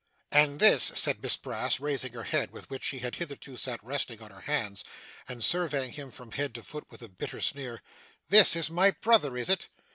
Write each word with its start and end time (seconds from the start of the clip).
'And 0.31 0.59
this,' 0.59 0.91
said 0.95 1.21
Miss 1.21 1.37
Brass, 1.37 1.79
raising 1.79 2.13
her 2.13 2.23
head, 2.23 2.49
with 2.49 2.71
which 2.71 2.83
she 2.83 2.97
had 2.97 3.17
hitherto 3.17 3.55
sat 3.55 3.83
resting 3.83 4.19
on 4.19 4.31
her 4.31 4.41
hands, 4.41 4.83
and 5.27 5.43
surveying 5.43 5.91
him 5.91 6.09
from 6.09 6.31
head 6.31 6.55
to 6.55 6.63
foot 6.63 6.85
with 6.89 7.03
a 7.03 7.07
bitter 7.07 7.39
sneer, 7.39 7.83
'this 8.27 8.55
is 8.55 8.71
my 8.71 8.89
brother, 8.89 9.37
is 9.37 9.47
it! 9.47 9.67